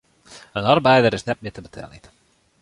In 0.59 0.69
arbeider 0.71 1.13
is 1.17 1.25
net 1.27 1.39
mear 1.41 1.55
te 1.57 1.65
beteljen. 1.67 2.05